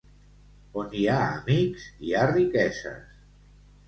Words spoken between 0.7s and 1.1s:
On hi